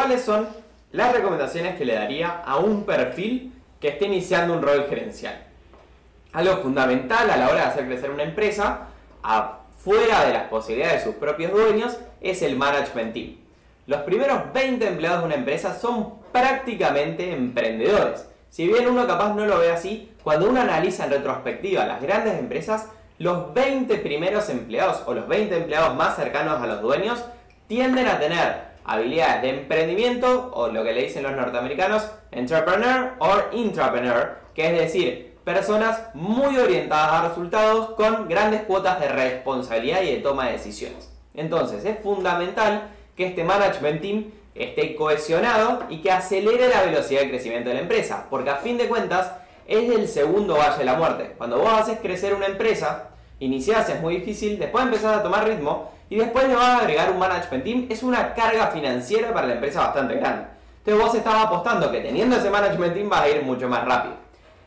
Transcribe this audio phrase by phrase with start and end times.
[0.00, 0.48] ¿cuáles son
[0.92, 5.44] las recomendaciones que le daría a un perfil que esté iniciando un rol gerencial?
[6.32, 8.88] Algo fundamental a la hora de hacer crecer una empresa,
[9.22, 13.36] afuera de las posibilidades de sus propios dueños, es el management team.
[13.86, 18.26] Los primeros 20 empleados de una empresa son prácticamente emprendedores.
[18.48, 22.38] Si bien uno capaz no lo ve así, cuando uno analiza en retrospectiva las grandes
[22.38, 22.88] empresas,
[23.18, 27.22] los 20 primeros empleados o los 20 empleados más cercanos a los dueños
[27.68, 33.56] tienden a tener habilidades de emprendimiento o lo que le dicen los norteamericanos entrepreneur o
[33.56, 40.16] intrapreneur, que es decir, personas muy orientadas a resultados con grandes cuotas de responsabilidad y
[40.16, 41.08] de toma de decisiones.
[41.34, 44.24] Entonces es fundamental que este management team
[44.56, 48.76] esté cohesionado y que acelere la velocidad de crecimiento de la empresa, porque a fin
[48.76, 49.30] de cuentas
[49.68, 51.34] es el segundo valle de la muerte.
[51.38, 55.92] Cuando vos haces crecer una empresa, iniciás es muy difícil, después empezás a tomar ritmo
[56.10, 59.54] y después le vas a agregar un management team, es una carga financiera para la
[59.54, 60.44] empresa bastante grande.
[60.78, 64.14] Entonces vos estabas apostando que teniendo ese management team vas a ir mucho más rápido.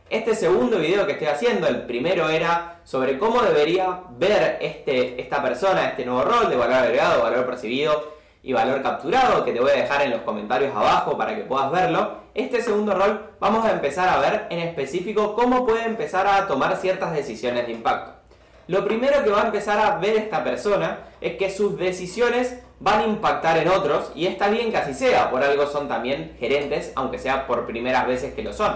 [0.09, 5.41] Este segundo video que estoy haciendo, el primero era sobre cómo debería ver este, esta
[5.41, 9.71] persona, este nuevo rol de valor agregado, valor percibido y valor capturado, que te voy
[9.71, 12.23] a dejar en los comentarios abajo para que puedas verlo.
[12.35, 16.77] Este segundo rol vamos a empezar a ver en específico cómo puede empezar a tomar
[16.77, 18.22] ciertas decisiones de impacto.
[18.67, 22.99] Lo primero que va a empezar a ver esta persona es que sus decisiones van
[23.01, 26.93] a impactar en otros y está bien que así sea, por algo son también gerentes,
[26.95, 28.75] aunque sea por primeras veces que lo son.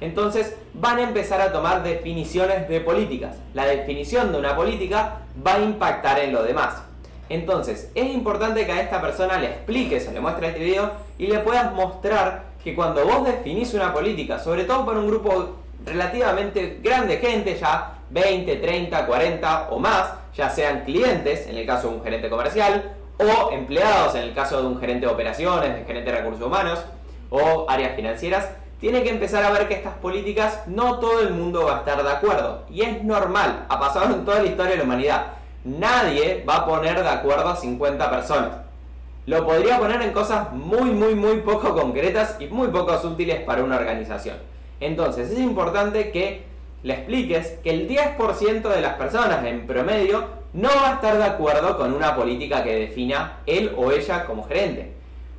[0.00, 3.36] Entonces van a empezar a tomar definiciones de políticas.
[3.54, 6.82] La definición de una política va a impactar en lo demás.
[7.28, 11.26] Entonces, es importante que a esta persona le expliques o le muestres este video y
[11.26, 16.80] le puedas mostrar que cuando vos definís una política, sobre todo para un grupo relativamente
[16.82, 21.88] grande de gente, ya 20, 30, 40 o más, ya sean clientes, en el caso
[21.88, 25.84] de un gerente comercial, o empleados, en el caso de un gerente de operaciones, de
[25.84, 26.82] gerente de recursos humanos,
[27.28, 28.48] o áreas financieras,
[28.80, 32.02] tiene que empezar a ver que estas políticas no todo el mundo va a estar
[32.02, 32.64] de acuerdo.
[32.70, 35.26] Y es normal, ha pasado en toda la historia de la humanidad
[35.64, 38.50] nadie va a poner de acuerdo a 50 personas.
[39.26, 43.64] Lo podría poner en cosas muy, muy, muy poco concretas y muy poco útiles para
[43.64, 44.36] una organización.
[44.80, 46.44] Entonces es importante que
[46.84, 51.24] le expliques que el 10% de las personas en promedio no va a estar de
[51.24, 54.92] acuerdo con una política que defina él o ella como gerente.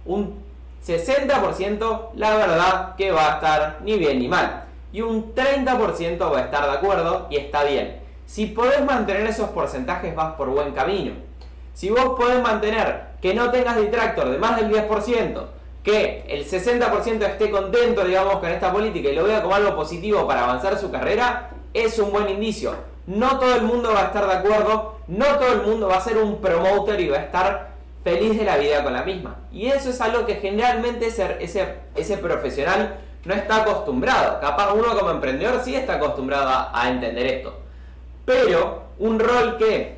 [0.06, 0.44] Un
[0.86, 4.64] 60% la verdad que va a estar ni bien ni mal.
[4.92, 8.00] Y un 30% va a estar de acuerdo y está bien.
[8.26, 11.14] Si podés mantener esos porcentajes vas por buen camino.
[11.76, 15.46] Si vos podés mantener que no tengas detractor de más del 10%,
[15.86, 20.28] que el 60% esté contento, digamos, con esta política y lo vea como algo positivo
[20.28, 22.74] para avanzar su carrera, es un buen indicio.
[23.06, 26.02] No todo el mundo va a estar de acuerdo, no todo el mundo va a
[26.02, 29.36] ser un promoter y va a estar feliz de la vida con la misma.
[29.52, 34.40] Y eso es algo que generalmente ese, ese, profesional no está acostumbrado.
[34.42, 37.60] Capaz uno como emprendedor sí está acostumbrado a entender esto.
[38.26, 39.98] Pero un rol que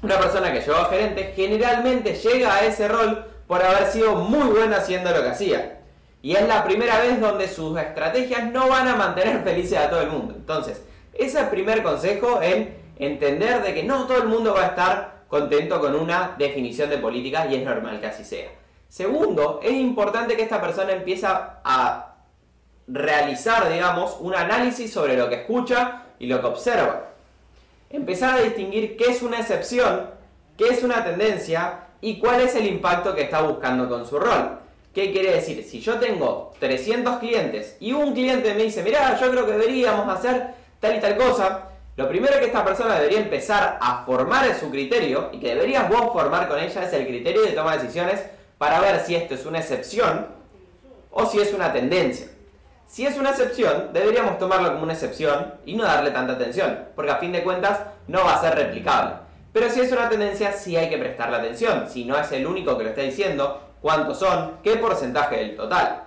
[0.00, 4.46] una persona que llegó a gerente generalmente llega a ese rol por haber sido muy
[4.48, 5.80] buena haciendo lo que hacía.
[6.22, 10.02] Y es la primera vez donde sus estrategias no van a mantener felices a todo
[10.02, 10.34] el mundo.
[10.36, 10.82] Entonces,
[11.14, 14.66] ese es el primer consejo en entender de que no todo el mundo va a
[14.68, 18.50] estar contento con una definición de política y es normal que así sea.
[18.88, 22.14] Segundo, es importante que esta persona empiece a
[22.86, 27.08] realizar, digamos, un análisis sobre lo que escucha y lo que observa
[27.90, 30.10] empezar a distinguir qué es una excepción,
[30.56, 34.58] qué es una tendencia y cuál es el impacto que está buscando con su rol.
[34.94, 35.62] ¿Qué quiere decir?
[35.64, 40.08] Si yo tengo 300 clientes y un cliente me dice, mira, yo creo que deberíamos
[40.08, 44.58] hacer tal y tal cosa, lo primero que esta persona debería empezar a formar en
[44.58, 47.82] su criterio y que deberías vos formar con ella es el criterio de toma de
[47.82, 48.24] decisiones
[48.56, 50.28] para ver si esto es una excepción
[51.10, 52.28] o si es una tendencia.
[52.86, 57.10] Si es una excepción, deberíamos tomarlo como una excepción y no darle tanta atención, porque
[57.10, 59.14] a fin de cuentas no va a ser replicable.
[59.52, 62.76] Pero si es una tendencia, sí hay que prestarle atención, si no es el único
[62.76, 66.02] que lo está diciendo, cuántos son, qué porcentaje del total.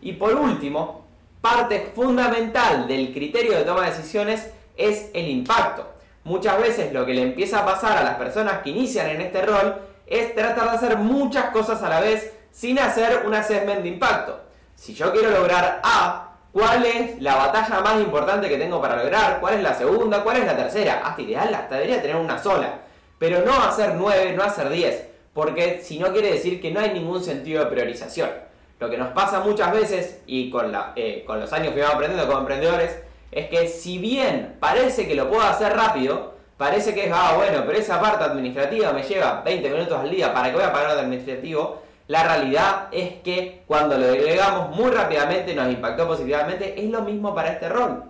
[0.00, 1.04] Y por último,
[1.40, 5.94] parte fundamental del criterio de toma de decisiones es el impacto.
[6.24, 9.42] Muchas veces lo que le empieza a pasar a las personas que inician en este
[9.42, 9.76] rol
[10.06, 14.40] es tratar de hacer muchas cosas a la vez sin hacer un assessment de impacto.
[14.74, 19.40] Si yo quiero lograr A, ¿cuál es la batalla más importante que tengo para lograr?
[19.40, 20.22] ¿Cuál es la segunda?
[20.22, 21.02] ¿Cuál es la tercera?
[21.04, 22.78] Hasta ideal, hasta debería tener una sola.
[23.18, 26.90] Pero no hacer 9, no hacer 10, porque si no quiere decir que no hay
[26.90, 28.30] ningún sentido de priorización.
[28.78, 30.52] Lo que nos pasa muchas veces, y
[30.96, 33.00] eh, con los años que vamos aprendiendo como emprendedores,
[33.32, 37.64] es que si bien parece que lo puedo hacer rápido, parece que es, ah, bueno,
[37.66, 40.92] pero esa parte administrativa me lleva 20 minutos al día, ¿para que voy a pagar
[40.92, 41.82] el administrativo?
[42.06, 47.34] La realidad es que cuando lo delegamos muy rápidamente nos impactó positivamente, es lo mismo
[47.34, 48.04] para este rol.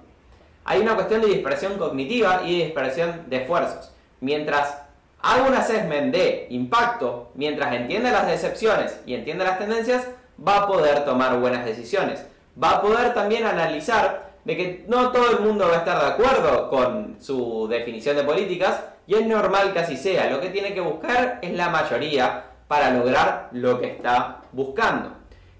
[0.64, 3.93] Hay una cuestión de dispersión cognitiva y dispersión de esfuerzos.
[4.20, 4.79] Mientras
[5.20, 10.08] haga un assessment de impacto, mientras entiende las decepciones y entiende las tendencias,
[10.47, 12.26] va a poder tomar buenas decisiones.
[12.61, 16.11] Va a poder también analizar de que no todo el mundo va a estar de
[16.12, 20.31] acuerdo con su definición de políticas y es normal que así sea.
[20.31, 22.44] Lo que tiene que buscar es la mayoría
[22.75, 25.12] para lograr lo que está buscando.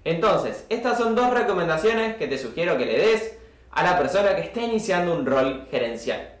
[0.03, 3.37] Entonces, estas son dos recomendaciones que te sugiero que le des
[3.71, 6.34] a la persona que está iniciando un rol gerencial.